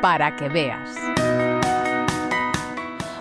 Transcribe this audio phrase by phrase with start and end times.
[0.00, 1.27] para que veas.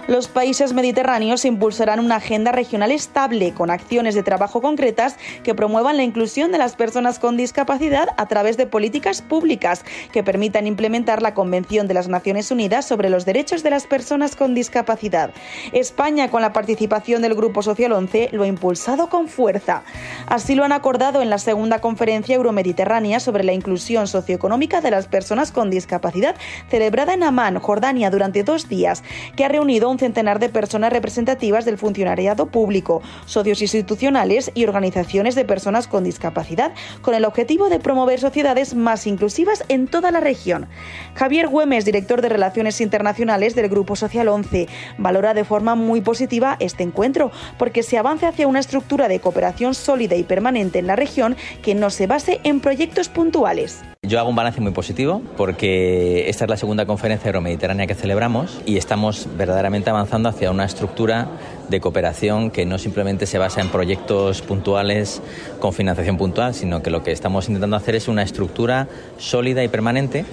[0.07, 5.97] Los países mediterráneos impulsarán una agenda regional estable con acciones de trabajo concretas que promuevan
[5.97, 9.83] la inclusión de las personas con discapacidad a través de políticas públicas
[10.13, 14.37] que permitan implementar la Convención de las Naciones Unidas sobre los Derechos de las Personas
[14.37, 15.31] con Discapacidad.
[15.73, 19.83] España, con la participación del Grupo Social 11, lo ha impulsado con fuerza.
[20.25, 25.07] Así lo han acordado en la segunda conferencia euromediterránea sobre la inclusión socioeconómica de las
[25.07, 26.37] personas con discapacidad,
[26.69, 29.03] celebrada en Amán, Jordania, durante dos días,
[29.35, 35.35] que ha reunido un centenar de personas representativas del funcionariado público, socios institucionales y organizaciones
[35.35, 40.19] de personas con discapacidad, con el objetivo de promover sociedades más inclusivas en toda la
[40.19, 40.67] región.
[41.15, 46.57] Javier Güemes, director de Relaciones Internacionales del Grupo Social 11, valora de forma muy positiva
[46.59, 50.95] este encuentro, porque se avanza hacia una estructura de cooperación sólida y permanente en la
[50.95, 53.83] región que no se base en proyectos puntuales.
[54.07, 58.61] Yo hago un balance muy positivo porque esta es la segunda conferencia euromediterránea que celebramos
[58.65, 61.27] y estamos verdaderamente avanzando hacia una estructura
[61.67, 65.21] de cooperación que no simplemente se basa en proyectos puntuales
[65.59, 69.67] con financiación puntual, sino que lo que estamos intentando hacer es una estructura sólida y
[69.67, 70.23] permanente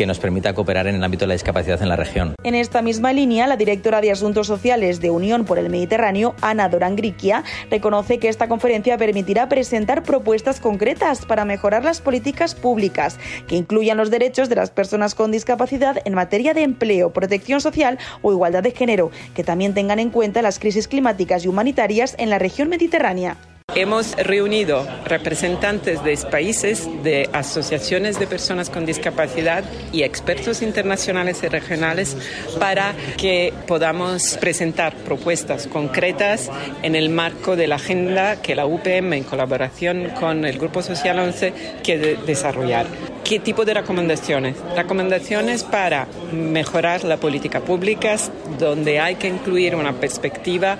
[0.00, 2.34] que nos permita cooperar en el ámbito de la discapacidad en la región.
[2.42, 6.70] En esta misma línea, la directora de Asuntos Sociales de Unión por el Mediterráneo, Ana
[6.70, 13.56] Dorangriquia, reconoce que esta conferencia permitirá presentar propuestas concretas para mejorar las políticas públicas que
[13.56, 18.32] incluyan los derechos de las personas con discapacidad en materia de empleo, protección social o
[18.32, 22.38] igualdad de género, que también tengan en cuenta las crisis climáticas y humanitarias en la
[22.38, 23.36] región mediterránea.
[23.74, 31.48] Hemos reunido representantes de países, de asociaciones de personas con discapacidad y expertos internacionales y
[31.48, 32.16] regionales
[32.58, 36.50] para que podamos presentar propuestas concretas
[36.82, 41.18] en el marco de la agenda que la UPM en colaboración con el Grupo Social
[41.18, 43.09] 11 quiere desarrollar.
[43.24, 44.56] ¿Qué tipo de recomendaciones?
[44.74, 48.16] Recomendaciones para mejorar la política pública,
[48.58, 50.76] donde hay que incluir una perspectiva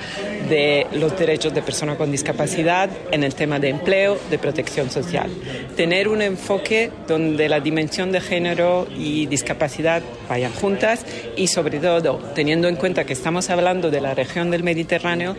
[0.49, 5.31] de los derechos de personas con discapacidad en el tema de empleo, de protección social.
[5.77, 11.07] Tener un enfoque donde la dimensión de género y discapacidad vayan juntas
[11.37, 15.37] y sobre todo, teniendo en cuenta que estamos hablando de la región del Mediterráneo,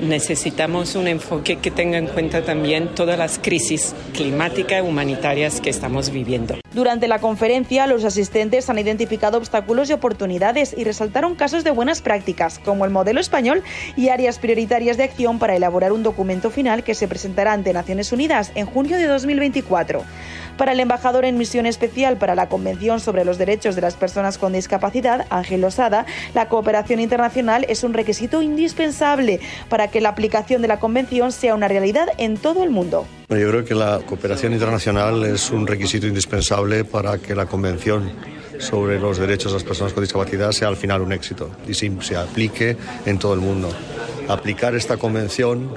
[0.00, 5.70] necesitamos un enfoque que tenga en cuenta también todas las crisis climáticas y humanitarias que
[5.70, 6.33] estamos viviendo.
[6.72, 12.02] Durante la conferencia, los asistentes han identificado obstáculos y oportunidades y resaltaron casos de buenas
[12.02, 13.62] prácticas, como el modelo español
[13.96, 18.12] y áreas prioritarias de acción para elaborar un documento final que se presentará ante Naciones
[18.12, 20.02] Unidas en junio de 2024.
[20.56, 24.38] Para el embajador en misión especial para la Convención sobre los Derechos de las Personas
[24.38, 30.62] con Discapacidad, Ángel Losada, la cooperación internacional es un requisito indispensable para que la aplicación
[30.62, 33.04] de la Convención sea una realidad en todo el mundo.
[33.30, 36.23] Yo creo que la cooperación internacional es un requisito indispensable
[36.84, 38.10] para que la Convención
[38.58, 42.16] sobre los derechos de las personas con discapacidad sea al final un éxito y se
[42.16, 43.68] aplique en todo el mundo
[44.28, 45.70] aplicar esta convención,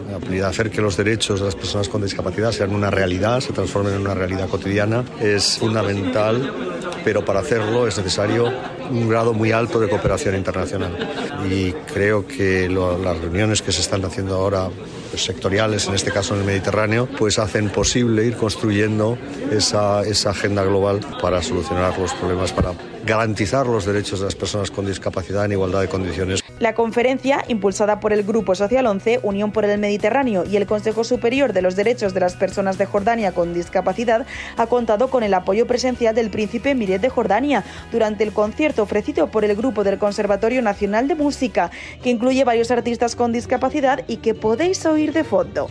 [0.45, 4.01] hacer que los derechos de las personas con discapacidad sean una realidad, se transformen en
[4.01, 6.53] una realidad cotidiana, es fundamental,
[7.03, 8.51] pero para hacerlo es necesario
[8.89, 10.97] un grado muy alto de cooperación internacional.
[11.49, 14.69] Y creo que las reuniones que se están haciendo ahora
[15.15, 19.17] sectoriales, en este caso en el Mediterráneo, pues hacen posible ir construyendo
[19.51, 22.73] esa, esa agenda global para solucionar los problemas, para
[23.07, 26.43] garantizar los derechos de las personas con discapacidad en igualdad de condiciones.
[26.59, 31.03] La conferencia, impulsada por el Grupo Social 11, Unión por el Mediterráneo y el Consejo
[31.03, 35.33] Superior de los Derechos de las Personas de Jordania con Discapacidad, ha contado con el
[35.33, 39.97] apoyo presencial del príncipe Miret de Jordania durante el concierto ofrecido por el grupo del
[39.97, 41.71] Conservatorio Nacional de Música,
[42.03, 45.69] que incluye varios artistas con discapacidad y que podéis oír de fondo.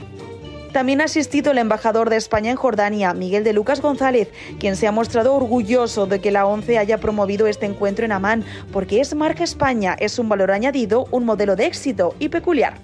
[0.76, 4.28] También ha asistido el embajador de España en Jordania, Miguel de Lucas González,
[4.60, 8.44] quien se ha mostrado orgulloso de que la ONCE haya promovido este encuentro en Amán,
[8.74, 12.74] porque es marca España, es un valor añadido, un modelo de éxito y peculiar.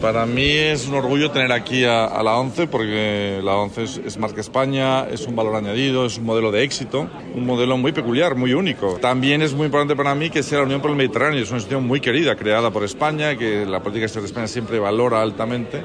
[0.00, 4.40] Para mí es un orgullo tener aquí a, la ONCE porque la ONCE es, marca
[4.40, 8.54] España, es un valor añadido, es un modelo de éxito, un modelo muy peculiar, muy
[8.54, 8.96] único.
[8.98, 11.56] También es muy importante para mí que sea la Unión por el Mediterráneo, es una
[11.56, 15.82] institución muy querida, creada por España, que la política exterior de España siempre valora altamente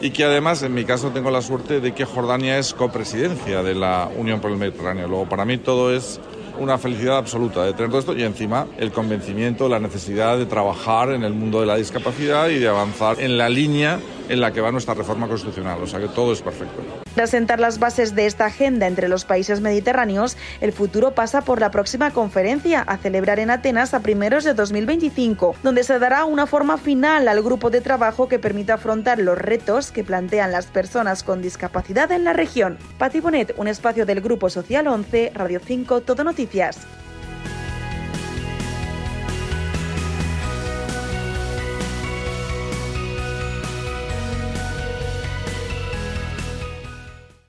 [0.00, 3.74] y que además en mi caso tengo la suerte de que Jordania es copresidencia de
[3.74, 5.08] la Unión por el Mediterráneo.
[5.08, 6.20] Luego para mí todo es
[6.58, 11.10] una felicidad absoluta de tener todo esto y encima el convencimiento, la necesidad de trabajar
[11.10, 13.98] en el mundo de la discapacidad y de avanzar en la línea
[14.28, 15.82] en la que va nuestra reforma constitucional.
[15.82, 16.82] O sea que todo es perfecto.
[17.14, 21.60] Tras sentar las bases de esta agenda entre los países mediterráneos, el futuro pasa por
[21.60, 26.46] la próxima conferencia a celebrar en Atenas a primeros de 2025, donde se dará una
[26.46, 31.22] forma final al grupo de trabajo que permita afrontar los retos que plantean las personas
[31.22, 32.78] con discapacidad en la región.
[32.98, 36.78] Pati Bonet, un espacio del Grupo Social 11, Radio 5, Todo Noticias.